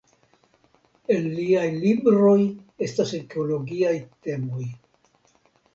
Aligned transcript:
En 1.15 1.27
liaj 1.33 1.67
libroj 1.83 2.39
estas 2.87 3.15
ekologiaj 3.21 3.97
temoj. 4.29 4.69